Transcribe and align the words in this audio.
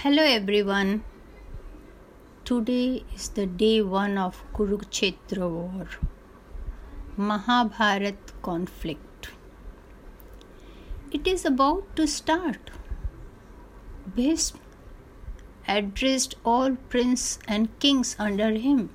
Hello 0.00 0.22
everyone. 0.22 1.04
Today 2.44 3.02
is 3.14 3.30
the 3.30 3.46
day 3.46 3.80
one 3.80 4.18
of 4.18 4.40
Kurukshetra 4.52 5.48
war, 5.50 5.86
Mahabharat 7.16 8.34
conflict. 8.42 9.30
It 11.10 11.26
is 11.26 11.46
about 11.46 11.96
to 11.96 12.06
start. 12.06 12.70
Bhishma 14.14 14.60
addressed 15.66 16.34
all 16.44 16.76
princes 16.94 17.38
and 17.48 17.70
kings 17.78 18.16
under 18.18 18.50
him. 18.50 18.90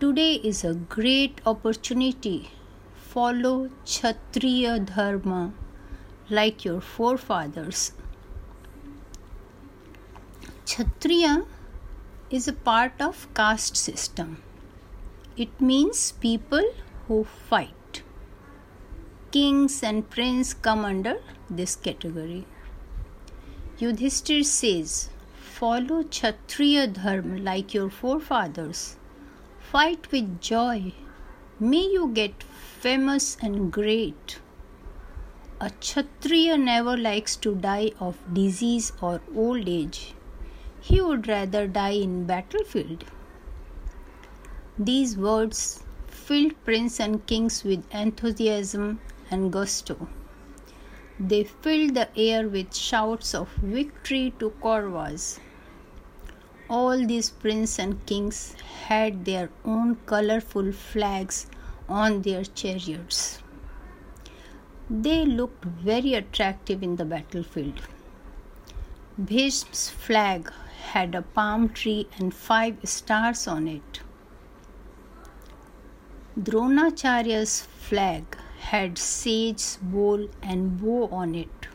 Today 0.00 0.32
is 0.52 0.64
a 0.64 0.74
great 0.74 1.40
opportunity. 1.46 2.50
Follow 2.96 3.68
Kshatriya 3.84 4.80
Dharma 4.80 5.52
like 6.28 6.64
your 6.64 6.80
forefathers. 6.80 7.92
Kshatriya 10.66 11.44
is 12.30 12.48
a 12.48 12.52
part 12.54 12.98
of 12.98 13.28
caste 13.34 13.76
system. 13.76 14.42
It 15.36 15.60
means 15.60 16.12
people 16.12 16.64
who 17.06 17.24
fight. 17.24 18.02
Kings 19.30 19.82
and 19.82 20.08
princes 20.08 20.54
come 20.54 20.86
under 20.86 21.20
this 21.50 21.76
category. 21.76 22.46
Yudhishthir 23.78 24.42
says, 24.42 25.10
Follow 25.34 26.02
Kshatriya 26.02 26.86
Dharma 26.86 27.36
like 27.36 27.74
your 27.74 27.90
forefathers. 27.90 28.96
Fight 29.58 30.10
with 30.10 30.40
joy. 30.40 30.92
May 31.60 31.86
you 31.92 32.08
get 32.08 32.42
famous 32.42 33.36
and 33.42 33.70
great. 33.70 34.38
A 35.60 35.70
Kshatriya 35.70 36.56
never 36.56 36.96
likes 36.96 37.36
to 37.36 37.54
die 37.54 37.92
of 38.00 38.18
disease 38.32 38.92
or 39.02 39.20
old 39.36 39.68
age. 39.68 40.14
He 40.86 41.00
would 41.00 41.28
rather 41.28 41.66
die 41.66 41.96
in 42.06 42.26
battlefield. 42.26 43.04
These 44.78 45.16
words 45.16 45.82
filled 46.06 46.62
prince 46.64 47.00
and 47.00 47.26
kings 47.26 47.64
with 47.64 47.84
enthusiasm 47.90 49.00
and 49.30 49.50
gusto. 49.50 50.08
They 51.18 51.44
filled 51.44 51.94
the 51.94 52.08
air 52.14 52.48
with 52.48 52.74
shouts 52.74 53.34
of 53.34 53.48
victory 53.76 54.34
to 54.40 54.50
Kauravas. 54.62 55.40
All 56.68 57.06
these 57.06 57.30
princes 57.30 57.78
and 57.78 58.04
kings 58.04 58.52
had 58.88 59.24
their 59.24 59.48
own 59.64 59.96
colorful 60.04 60.70
flags 60.72 61.46
on 61.88 62.20
their 62.20 62.44
chariots. 62.44 63.42
They 64.90 65.24
looked 65.24 65.64
very 65.64 66.12
attractive 66.12 66.82
in 66.82 66.96
the 66.96 67.06
battlefield. 67.06 67.80
Bhishma's 69.18 69.88
flag 69.88 70.52
had 70.92 71.14
a 71.14 71.22
palm 71.36 71.68
tree 71.68 72.08
and 72.18 72.34
five 72.34 72.76
stars 72.84 73.46
on 73.48 73.68
it. 73.68 74.00
Dronacharya's 76.38 77.62
flag 77.62 78.36
had 78.70 78.98
sage, 78.98 79.64
bowl, 79.80 80.28
and 80.42 80.80
bow 80.80 81.08
on 81.20 81.34
it. 81.34 81.68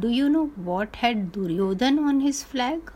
Do 0.00 0.08
you 0.08 0.28
know 0.28 0.46
what 0.70 0.96
had 0.96 1.30
Duryodhan 1.32 1.98
on 1.98 2.20
his 2.20 2.42
flag? 2.42 2.90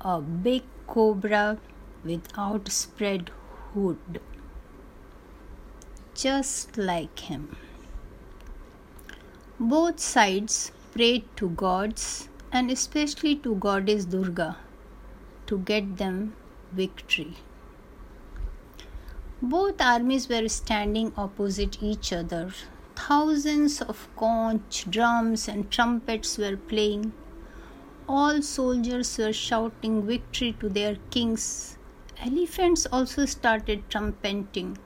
A 0.00 0.20
big 0.20 0.62
cobra 0.86 1.58
with 2.04 2.32
outspread 2.38 3.30
hood, 3.74 4.20
just 6.14 6.78
like 6.78 7.18
him. 7.18 7.56
Both 9.58 10.00
sides 10.00 10.72
prayed 10.92 11.24
to 11.36 11.50
gods 11.50 12.29
and 12.52 12.70
especially 12.70 13.36
to 13.36 13.54
goddess 13.56 14.04
Durga 14.04 14.56
to 15.46 15.58
get 15.58 15.96
them 15.98 16.34
victory. 16.72 17.34
Both 19.42 19.80
armies 19.80 20.28
were 20.28 20.48
standing 20.48 21.12
opposite 21.16 21.82
each 21.82 22.12
other. 22.12 22.52
Thousands 22.94 23.80
of 23.80 24.08
conch, 24.16 24.84
drums, 24.90 25.48
and 25.48 25.70
trumpets 25.70 26.36
were 26.36 26.56
playing. 26.56 27.12
All 28.06 28.42
soldiers 28.42 29.16
were 29.16 29.32
shouting 29.32 30.06
victory 30.06 30.54
to 30.60 30.68
their 30.68 30.96
kings. 31.10 31.78
Elephants 32.18 32.86
also 32.92 33.24
started 33.24 33.88
trumpeting. 33.88 34.76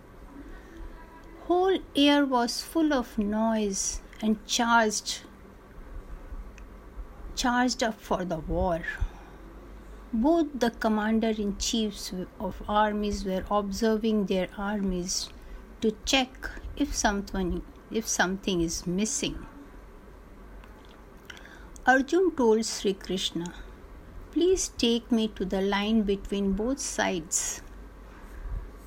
Whole 1.47 1.79
air 1.97 2.25
was 2.25 2.63
full 2.63 2.93
of 2.93 3.19
noise 3.19 4.01
and 4.23 4.47
charged 4.47 5.23
charged 7.37 7.83
up 7.83 8.01
for 8.01 8.25
the 8.25 8.39
war. 8.39 8.83
Both 10.13 10.61
the 10.61 10.71
commander 10.71 11.31
in 11.31 11.57
chiefs 11.59 12.13
of 12.39 12.63
armies 12.69 13.25
were 13.25 13.45
observing 13.51 14.27
their 14.27 14.49
armies 14.57 15.29
to 15.81 15.97
check 16.05 16.51
if 16.77 16.95
something, 16.95 17.63
if 17.91 18.07
something 18.07 18.61
is 18.61 18.87
missing. 18.87 19.47
Arjun 21.87 22.31
told 22.37 22.65
Sri 22.65 22.95
Krishna, 22.95 23.53
Please 24.33 24.69
take 24.79 25.13
me 25.13 25.29
to 25.29 25.45
the 25.45 25.61
line 25.61 26.03
between 26.03 26.53
both 26.53 26.81
sides. 26.81 27.63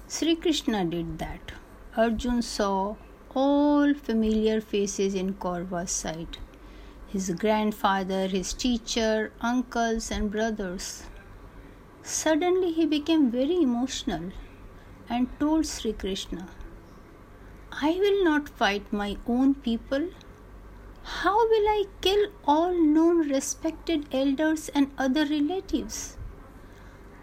Sri 0.08 0.35
Krishna 0.35 0.84
did 0.85 1.19
that. 1.19 1.52
Arjun 1.96 2.41
saw 2.41 2.96
all 3.35 3.94
familiar 3.94 4.59
faces 4.59 5.14
in 5.14 5.34
Kaurava's 5.35 5.91
side 5.91 6.38
his 7.07 7.29
grandfather, 7.31 8.28
his 8.28 8.53
teacher, 8.53 9.31
uncles, 9.41 10.12
and 10.12 10.29
brothers. 10.29 11.03
Suddenly 12.03 12.73
he 12.73 12.85
became 12.85 13.31
very 13.31 13.62
emotional 13.62 14.31
and 15.09 15.28
told 15.40 15.66
Sri 15.66 15.94
Krishna, 15.94 16.47
I 17.72 17.91
will 18.00 18.23
not 18.23 18.50
fight 18.50 18.91
my 18.91 19.17
own 19.28 19.56
people. 19.56 20.09
How 21.03 21.38
will 21.47 21.67
I 21.69 21.85
kill 22.01 22.28
all 22.46 22.73
known 22.73 23.29
respected 23.29 24.07
elders 24.12 24.69
and 24.69 24.91
other 24.97 25.25
relatives? 25.25 26.17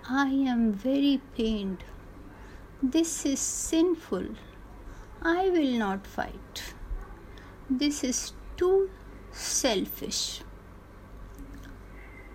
I 0.09 0.29
am 0.29 0.73
very 0.73 1.21
pained. 1.37 1.85
This 2.83 3.27
is 3.27 3.41
sinful. 3.41 4.27
I 5.23 5.49
will 5.49 5.79
not 5.79 6.07
fight. 6.07 6.75
This 7.69 8.05
is 8.05 8.33
too 8.57 8.91
selfish. 9.35 10.43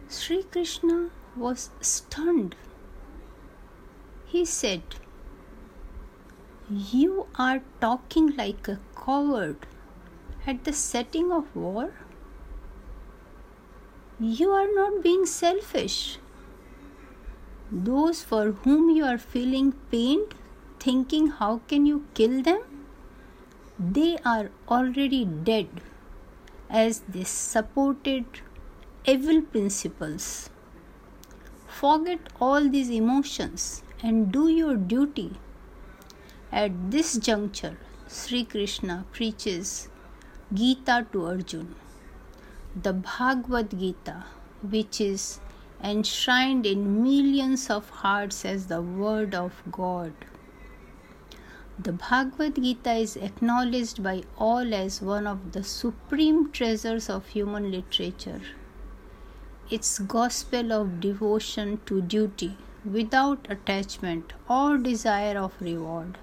Sri 0.09 0.43
Krishna 0.43 1.09
was 1.35 1.69
stunned. 1.79 2.55
He 4.25 4.43
said, 4.43 4.81
You 6.69 7.27
are 7.35 7.61
talking 7.79 8.35
like 8.35 8.67
a 8.67 8.79
coward 8.95 9.65
at 10.45 10.65
the 10.65 10.73
setting 10.73 11.31
of 11.31 11.55
war. 11.55 11.93
You 14.19 14.49
are 14.51 14.67
not 14.73 15.01
being 15.01 15.25
selfish. 15.25 16.17
Those 17.71 18.23
for 18.23 18.51
whom 18.51 18.89
you 18.89 19.05
are 19.05 19.17
feeling 19.17 19.71
pained, 19.89 20.35
thinking 20.79 21.27
how 21.27 21.61
can 21.67 21.85
you 21.85 22.05
kill 22.13 22.41
them, 22.41 22.61
they 23.79 24.17
are 24.25 24.49
already 24.67 25.23
dead 25.23 25.69
as 26.69 26.99
they 27.09 27.23
supported 27.23 28.25
evil 29.05 29.41
principles. 29.41 30.49
Forget 31.67 32.19
all 32.39 32.69
these 32.69 32.89
emotions 32.89 33.83
and 34.03 34.31
do 34.31 34.47
your 34.47 34.75
duty. 34.75 35.31
At 36.51 36.91
this 36.91 37.17
juncture, 37.17 37.77
Sri 38.07 38.43
Krishna 38.43 39.05
preaches 39.11 39.89
Gita 40.53 41.07
to 41.11 41.25
Arjun, 41.25 41.75
the 42.75 42.93
Bhagavad 42.93 43.71
Gita, 43.71 44.25
which 44.61 44.99
is 44.99 45.39
enshrined 45.83 46.65
in 46.65 47.03
millions 47.03 47.69
of 47.69 47.89
hearts 47.89 48.45
as 48.45 48.67
the 48.67 48.81
Word 48.81 49.33
of 49.33 49.61
God. 49.71 50.13
The 51.81 51.93
Bhagavad 51.93 52.55
Gita 52.55 52.91
is 52.91 53.15
acknowledged 53.15 54.03
by 54.03 54.23
all 54.37 54.73
as 54.73 55.01
one 55.01 55.25
of 55.25 55.53
the 55.53 55.63
supreme 55.63 56.51
treasures 56.51 57.09
of 57.09 57.27
human 57.27 57.71
literature. 57.71 58.41
Its 59.69 59.97
gospel 59.99 60.73
of 60.73 60.99
devotion 60.99 61.79
to 61.85 62.01
duty 62.01 62.57
without 62.83 63.47
attachment 63.49 64.33
or 64.49 64.77
desire 64.77 65.37
of 65.37 65.53
reward 65.61 66.17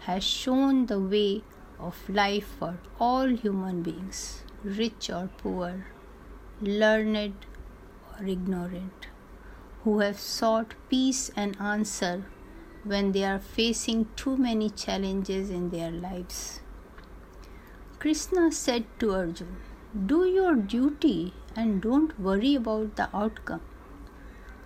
has 0.00 0.24
shown 0.24 0.86
the 0.86 0.98
way 0.98 1.44
of 1.78 2.08
life 2.08 2.48
for 2.58 2.76
all 2.98 3.28
human 3.28 3.82
beings, 3.82 4.42
rich 4.64 5.10
or 5.10 5.30
poor, 5.38 5.86
learned 6.60 7.46
or 8.10 8.26
ignorant, 8.26 9.06
who 9.84 10.00
have 10.00 10.18
sought 10.18 10.74
peace 10.88 11.30
and 11.36 11.56
answer 11.60 12.24
when 12.84 13.12
they 13.12 13.24
are 13.24 13.38
facing 13.38 14.06
too 14.16 14.36
many 14.36 14.70
challenges 14.70 15.50
in 15.50 15.70
their 15.70 15.90
lives. 15.90 16.60
Krishna 17.98 18.52
said 18.52 18.84
to 19.00 19.12
Arjun, 19.12 19.56
Do 20.06 20.24
your 20.24 20.54
duty 20.54 21.34
and 21.56 21.82
don't 21.82 22.18
worry 22.20 22.54
about 22.54 22.96
the 22.96 23.08
outcome. 23.14 23.62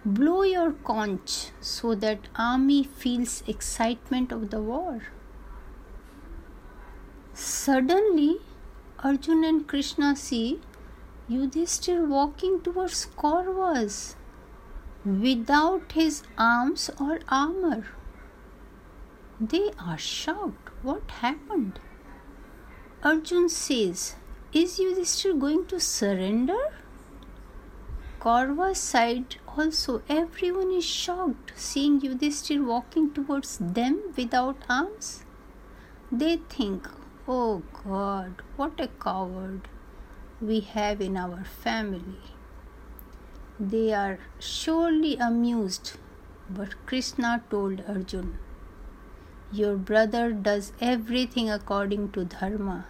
Blow 0.05 0.43
your 0.43 0.73
conch 0.73 1.51
so 1.61 1.95
that 1.95 2.29
army 2.37 2.83
feels 2.83 3.43
excitement 3.47 4.33
of 4.33 4.51
the 4.51 4.61
war. 4.61 5.03
Suddenly, 7.33 8.41
Arjun 8.99 9.45
and 9.45 9.67
Krishna 9.67 10.15
see 10.15 10.61
Yudhishthir 11.31 12.07
walking 12.07 12.61
towards 12.61 13.07
Kauravas 13.17 14.17
without 15.05 15.93
his 15.93 16.23
arms 16.37 16.91
or 17.01 17.21
armor. 17.29 17.87
They 19.41 19.71
are 19.79 19.99
shocked. 19.99 20.71
What 20.83 21.11
happened? 21.11 21.81
Arjun 23.03 23.49
says, 23.49 24.15
Is 24.53 24.79
Yudhishthir 24.79 25.39
going 25.39 25.67
to 25.67 25.81
surrender? 25.81 26.73
Kaurava's 28.21 28.79
side 28.79 29.37
also 29.57 30.03
everyone 30.09 30.71
is 30.71 30.85
shocked 30.85 31.53
seeing 31.57 32.01
Yudhishthir 32.01 32.65
walking 32.65 33.13
towards 33.13 33.59
them 33.59 34.01
without 34.17 34.57
arms. 34.69 35.25
They 36.13 36.37
think, 36.37 36.87
Oh 37.27 37.63
God, 37.85 38.43
what 38.57 38.79
a 38.79 38.89
coward 38.89 39.69
we 40.41 40.61
have 40.61 41.01
in 41.01 41.17
our 41.17 41.45
family. 41.45 42.23
They 43.59 43.93
are 43.93 44.19
surely 44.39 45.17
amused, 45.17 45.93
but 46.49 46.75
Krishna 46.87 47.43
told 47.51 47.83
Arjun, 47.89 48.39
Your 49.55 49.77
brother 49.77 50.33
does 50.33 50.73
everything 50.81 51.51
according 51.51 52.13
to 52.13 52.25
Dharma. 52.25 52.87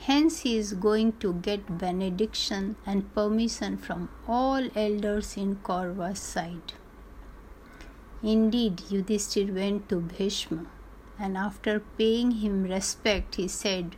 Hence, 0.00 0.40
he 0.40 0.56
is 0.56 0.72
going 0.72 1.12
to 1.20 1.34
get 1.34 1.78
benediction 1.78 2.74
and 2.84 3.14
permission 3.14 3.76
from 3.76 4.08
all 4.26 4.68
elders 4.74 5.36
in 5.36 5.54
Kaurava's 5.62 6.18
side. 6.18 6.72
Indeed, 8.20 8.78
Yudhishthir 8.90 9.54
went 9.54 9.88
to 9.90 10.00
Bhishma, 10.00 10.66
and 11.20 11.36
after 11.36 11.78
paying 11.96 12.32
him 12.32 12.64
respect, 12.64 13.36
he 13.36 13.46
said, 13.46 13.94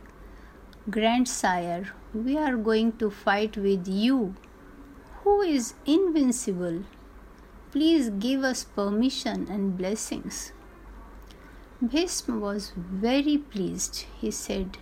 Grandsire, 0.91 1.93
we 2.13 2.37
are 2.37 2.55
going 2.55 2.97
to 2.97 3.09
fight 3.09 3.57
with 3.57 3.87
you 3.87 4.35
who 5.23 5.41
is 5.41 5.73
invincible. 5.87 6.83
Please 7.71 8.11
give 8.11 8.43
us 8.43 8.63
permission 8.63 9.47
and 9.49 9.75
blessings. 9.75 10.51
Bhishma 11.81 12.37
was 12.37 12.73
very 12.75 13.37
pleased. 13.37 14.05
He 14.19 14.31
said, 14.31 14.77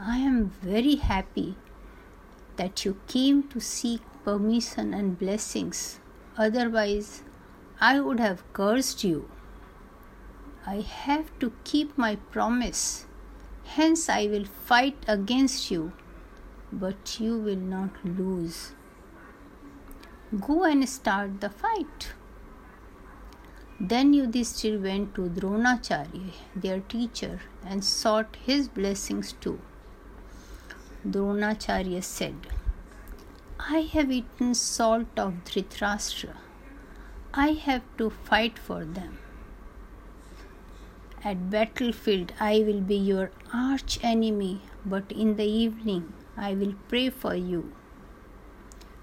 I 0.00 0.18
am 0.18 0.48
very 0.48 0.96
happy 0.96 1.54
that 2.56 2.84
you 2.84 2.98
came 3.06 3.44
to 3.50 3.60
seek 3.60 4.00
permission 4.24 4.92
and 4.92 5.16
blessings. 5.16 6.00
Otherwise, 6.36 7.22
I 7.80 8.00
would 8.00 8.18
have 8.18 8.42
cursed 8.52 9.04
you. 9.04 9.30
I 10.66 10.80
have 10.80 11.38
to 11.38 11.52
keep 11.62 11.96
my 11.96 12.16
promise. 12.16 13.06
Hence, 13.64 14.08
I 14.08 14.26
will 14.26 14.44
fight 14.44 14.96
against 15.06 15.70
you, 15.70 15.92
but 16.72 17.20
you 17.20 17.38
will 17.38 17.64
not 17.76 18.04
lose. 18.04 18.72
Go 20.40 20.64
and 20.64 20.88
start 20.88 21.40
the 21.40 21.50
fight. 21.50 22.14
Then 23.90 24.12
Yudhishthir 24.14 24.80
went 24.80 25.16
to 25.16 25.22
Dronacharya, 25.22 26.34
their 26.54 26.78
teacher, 26.78 27.40
and 27.66 27.84
sought 27.84 28.36
his 28.46 28.68
blessings 28.68 29.32
too. 29.40 29.58
Dronacharya 31.04 32.00
said, 32.04 32.46
I 33.58 33.80
have 33.94 34.12
eaten 34.12 34.54
salt 34.54 35.08
of 35.16 35.32
Dhritarashtra. 35.46 36.36
I 37.34 37.48
have 37.64 37.82
to 37.98 38.10
fight 38.10 38.56
for 38.56 38.84
them. 38.84 39.18
At 41.24 41.50
battlefield, 41.50 42.32
I 42.38 42.60
will 42.60 42.82
be 42.82 42.94
your 42.94 43.32
arch 43.52 43.98
enemy, 44.04 44.60
but 44.86 45.10
in 45.10 45.34
the 45.34 45.48
evening, 45.64 46.12
I 46.36 46.54
will 46.54 46.74
pray 46.88 47.10
for 47.10 47.34
you. 47.34 47.72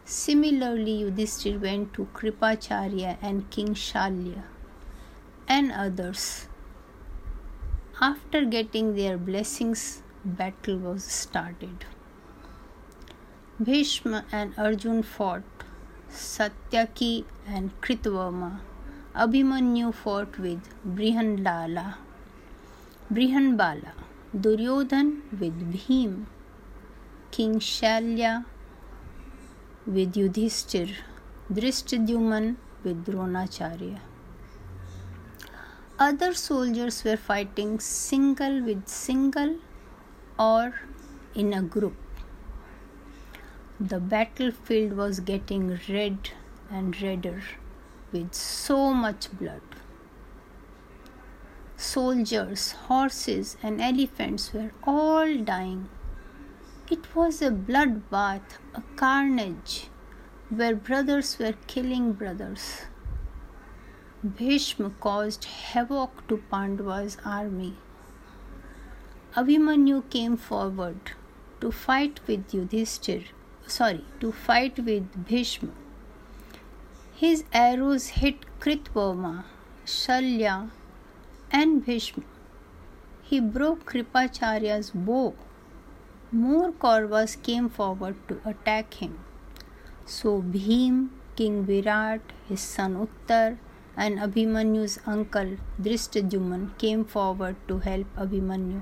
Similarly, 0.05 1.01
Yudhishthir 1.01 1.59
went 1.59 1.93
to 1.95 2.05
Kripacharya 2.13 3.17
and 3.21 3.49
King 3.49 3.73
Shalya 3.73 4.43
and 5.49 5.71
others. 5.71 6.47
After 7.99 8.45
getting 8.45 8.95
their 8.95 9.17
blessings, 9.17 10.03
battle 10.23 10.77
was 10.77 11.03
started. 11.03 11.85
Bhishma 13.61 14.25
and 14.31 14.53
Arjun 14.57 15.03
fought. 15.03 15.43
Satyaki 16.09 17.25
and 17.45 17.71
Kritvarma. 17.81 18.61
Abhimanyu 19.15 19.93
fought 19.93 20.39
with 20.39 20.69
Brihanlala. 20.87 21.95
Brihanbala. 23.11 23.91
Duryodhan 24.33 25.21
with 25.39 25.73
Bhim. 25.73 26.25
King 27.31 27.59
Shalya 27.59 28.45
with 29.85 30.13
Yudhishthir, 30.13 30.95
Drishtadyuman 31.51 32.55
with 32.83 33.05
Dronacharya. 33.05 33.99
Other 35.99 36.33
soldiers 36.33 37.03
were 37.03 37.17
fighting 37.17 37.79
single 37.79 38.61
with 38.63 38.87
single 38.87 39.57
or 40.39 40.73
in 41.35 41.53
a 41.53 41.61
group. 41.61 41.97
The 43.79 43.99
battlefield 43.99 44.93
was 44.93 45.19
getting 45.19 45.79
red 45.89 46.31
and 46.71 46.99
redder 47.01 47.43
with 48.11 48.33
so 48.33 48.93
much 48.93 49.31
blood. 49.31 49.61
Soldiers, 51.75 52.71
horses, 52.87 53.57
and 53.61 53.81
elephants 53.81 54.53
were 54.53 54.71
all 54.83 55.37
dying 55.37 55.89
it 56.91 57.15
was 57.15 57.39
a 57.39 57.51
bloodbath, 57.51 58.57
a 58.73 58.81
carnage, 58.95 59.89
where 60.49 60.75
brothers 60.75 61.37
were 61.37 61.53
killing 61.67 62.13
brothers. 62.13 62.85
Bhishma 64.23 64.91
caused 64.99 65.45
havoc 65.45 66.27
to 66.27 66.43
Pandava's 66.51 67.17
army. 67.23 67.75
Abhimanyu 69.35 70.09
came 70.09 70.35
forward 70.35 71.11
to 71.61 71.71
fight 71.71 72.19
with 72.27 72.51
Yudhishthir, 72.51 73.25
sorry, 73.65 74.03
to 74.19 74.31
fight 74.31 74.79
with 74.79 75.25
Bhishma. 75.25 75.71
His 77.15 77.43
arrows 77.53 78.07
hit 78.07 78.45
Kritvarma, 78.59 79.45
Shalya, 79.85 80.71
and 81.51 81.85
Bhishma. 81.85 82.23
He 83.23 83.39
broke 83.39 83.85
Kripacharya's 83.85 84.91
bow 84.91 85.33
more 86.31 86.71
Kauravas 86.71 87.41
came 87.41 87.69
forward 87.69 88.15
to 88.27 88.39
attack 88.45 88.93
him. 88.95 89.17
So 90.05 90.41
Bhim, 90.41 91.09
King 91.35 91.65
Virat, 91.65 92.21
his 92.47 92.59
son 92.59 93.07
Uttar, 93.07 93.57
and 94.03 94.19
Abhimanyu's 94.25 94.97
uncle 95.13 95.49
Drishtadyuman 95.85 96.77
came 96.83 97.03
forward 97.13 97.57
to 97.67 97.79
help 97.79 98.19
Abhimanyu. 98.25 98.81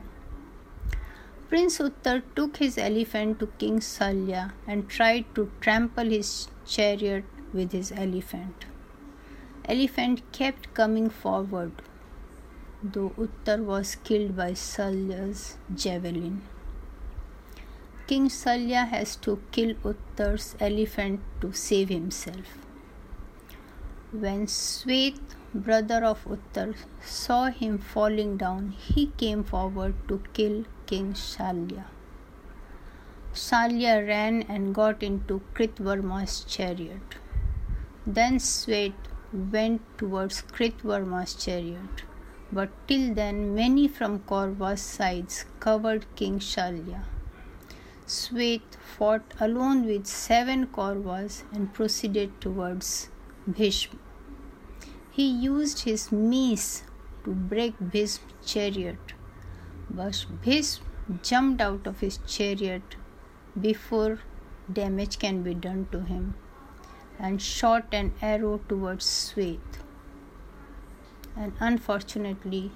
Prince 1.49 1.79
Uttar 1.79 2.21
took 2.35 2.57
his 2.57 2.77
elephant 2.77 3.39
to 3.39 3.47
King 3.61 3.79
Salya 3.79 4.51
and 4.67 4.87
tried 4.87 5.25
to 5.33 5.49
trample 5.61 6.11
his 6.15 6.49
chariot 6.65 7.23
with 7.53 7.71
his 7.71 7.91
elephant. 7.91 8.65
Elephant 9.65 10.21
kept 10.31 10.73
coming 10.73 11.09
forward, 11.09 11.71
though 12.83 13.09
Uttar 13.25 13.57
was 13.71 13.95
killed 13.95 14.35
by 14.35 14.51
Salya's 14.51 15.57
javelin. 15.73 16.41
King 18.05 18.29
Salya 18.29 18.87
has 18.87 19.15
to 19.27 19.39
kill 19.51 19.73
Uttar's 19.93 20.55
elephant 20.59 21.21
to 21.41 21.53
save 21.53 21.89
himself. 21.89 22.66
When 24.13 24.47
Svet, 24.47 25.19
brother 25.53 26.05
of 26.05 26.23
Uttar, 26.23 26.77
saw 27.03 27.47
him 27.47 27.77
falling 27.77 28.37
down, 28.37 28.69
he 28.69 29.07
came 29.07 29.43
forward 29.43 29.95
to 30.07 30.23
kill 30.31 30.63
King 30.85 31.11
Shalya. 31.11 31.83
Shalya 33.33 34.07
ran 34.07 34.43
and 34.43 34.73
got 34.73 35.03
into 35.03 35.41
Kritvarma's 35.53 36.45
chariot. 36.45 37.15
Then 38.05 38.39
Svet 38.39 38.93
went 39.33 39.81
towards 39.97 40.41
Kritvarma's 40.41 41.33
chariot, 41.33 42.05
but 42.49 42.69
till 42.87 43.13
then 43.13 43.53
many 43.53 43.89
from 43.89 44.19
Kaurava's 44.19 44.79
sides 44.79 45.43
covered 45.59 46.05
King 46.15 46.39
Shalya. 46.39 47.03
Svet 48.05 48.61
fought 48.95 49.33
alone 49.41 49.85
with 49.85 50.07
seven 50.07 50.67
Kauravas 50.67 51.43
and 51.51 51.73
proceeded 51.73 52.39
towards 52.39 53.09
Bhishma. 53.47 53.99
He 55.11 55.27
used 55.27 55.79
his 55.79 56.11
mace 56.11 56.83
to 57.23 57.31
break 57.31 57.75
Bhishma's 57.79 58.33
chariot, 58.45 59.13
but 59.89 60.25
Bhishma 60.43 60.85
jumped 61.23 61.61
out 61.61 61.87
of 61.87 62.01
his 62.01 62.19
chariot 62.27 62.97
before 63.59 64.19
damage 64.71 65.17
can 65.17 65.43
be 65.43 65.53
done 65.53 65.87
to 65.91 66.01
him 66.01 66.35
and 67.17 67.41
shot 67.41 67.93
an 67.93 68.13
arrow 68.21 68.59
towards 68.69 69.05
Swet. 69.05 69.79
And 71.35 71.53
unfortunately, 71.59 72.71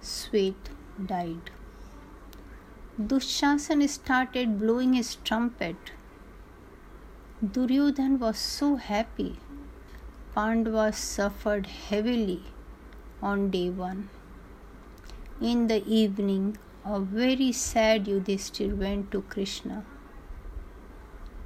Swet 0.00 0.70
died. 1.04 1.50
Dushasan 3.00 3.88
started 3.88 4.58
blowing 4.58 4.94
his 4.94 5.16
trumpet. 5.16 5.76
Duryodhan 7.44 8.18
was 8.18 8.38
so 8.38 8.76
happy. 8.76 9.38
Pandavas 10.36 10.98
suffered 10.98 11.66
heavily 11.66 12.42
on 13.22 13.48
day 13.48 13.70
one. 13.70 14.10
In 15.40 15.66
the 15.68 15.82
evening, 15.86 16.58
a 16.84 17.00
very 17.00 17.52
sad 17.52 18.04
Yudhishthir 18.04 18.76
went 18.76 19.10
to 19.12 19.22
Krishna. 19.22 19.82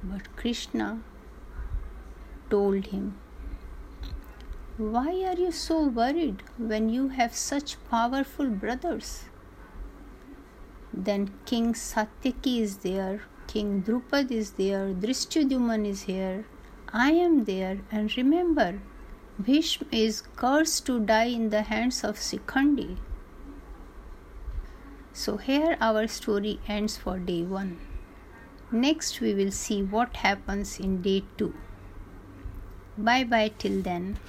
But 0.03 0.35
Krishna 0.35 0.99
told 2.49 2.87
him, 2.87 3.17
Why 4.77 5.23
are 5.23 5.39
you 5.39 5.53
so 5.53 5.87
worried 5.87 6.43
when 6.57 6.89
you 6.89 7.07
have 7.07 7.33
such 7.33 7.77
powerful 7.89 8.49
brothers? 8.49 9.23
Then 10.93 11.31
King 11.45 11.73
Satyaki 11.75 12.59
is 12.59 12.79
there, 12.79 13.21
King 13.47 13.83
Drupad 13.83 14.31
is 14.31 14.51
there, 14.63 14.93
Drishtadyuman 14.93 15.87
is 15.87 16.01
here, 16.01 16.43
I 16.93 17.11
am 17.11 17.45
there, 17.45 17.79
and 17.89 18.15
remember, 18.17 18.81
Bhishma 19.41 19.87
is 19.91 20.23
cursed 20.35 20.85
to 20.87 20.99
die 20.99 21.31
in 21.35 21.49
the 21.49 21.61
hands 21.61 22.03
of 22.03 22.17
Sikhandi. 22.17 22.97
So 25.13 25.37
here 25.37 25.77
our 25.79 26.07
story 26.07 26.59
ends 26.67 26.97
for 26.97 27.17
day 27.17 27.43
1. 27.43 27.79
Next 28.71 29.21
we 29.21 29.33
will 29.33 29.51
see 29.51 29.81
what 29.83 30.17
happens 30.17 30.79
in 30.79 31.01
day 31.01 31.23
2. 31.37 31.53
Bye 32.97 33.23
bye 33.23 33.51
till 33.57 33.81
then. 33.81 34.19